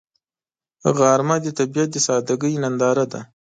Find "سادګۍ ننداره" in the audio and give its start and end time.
2.07-3.05